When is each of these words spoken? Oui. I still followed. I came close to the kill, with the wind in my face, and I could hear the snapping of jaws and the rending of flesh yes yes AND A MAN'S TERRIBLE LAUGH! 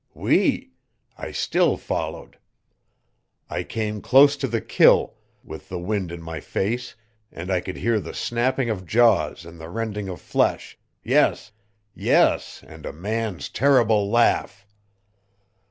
Oui. 0.15 0.71
I 1.15 1.31
still 1.31 1.77
followed. 1.77 2.39
I 3.51 3.61
came 3.63 4.01
close 4.01 4.35
to 4.37 4.47
the 4.47 4.59
kill, 4.59 5.13
with 5.43 5.69
the 5.69 5.77
wind 5.77 6.11
in 6.11 6.23
my 6.23 6.39
face, 6.39 6.95
and 7.31 7.51
I 7.51 7.59
could 7.61 7.75
hear 7.77 7.99
the 7.99 8.15
snapping 8.15 8.71
of 8.71 8.87
jaws 8.87 9.45
and 9.45 9.59
the 9.61 9.69
rending 9.69 10.09
of 10.09 10.19
flesh 10.19 10.79
yes 11.03 11.51
yes 11.93 12.63
AND 12.67 12.87
A 12.87 12.91
MAN'S 12.93 13.49
TERRIBLE 13.49 14.09
LAUGH! 14.09 14.65